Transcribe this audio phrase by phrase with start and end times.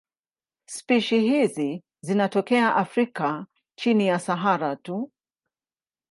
[0.67, 3.45] Spishi hizi zinatokea Afrika
[3.77, 5.11] chini ya Sahara tu.